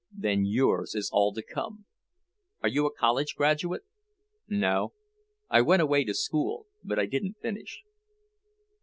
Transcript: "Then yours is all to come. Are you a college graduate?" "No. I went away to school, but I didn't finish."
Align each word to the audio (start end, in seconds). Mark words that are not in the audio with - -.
"Then 0.17 0.45
yours 0.45 0.95
is 0.95 1.11
all 1.13 1.31
to 1.31 1.43
come. 1.43 1.85
Are 2.63 2.69
you 2.69 2.87
a 2.87 2.91
college 2.91 3.35
graduate?" 3.35 3.83
"No. 4.49 4.93
I 5.47 5.61
went 5.61 5.83
away 5.83 6.03
to 6.05 6.15
school, 6.15 6.65
but 6.83 6.97
I 6.97 7.05
didn't 7.05 7.37
finish." 7.39 7.83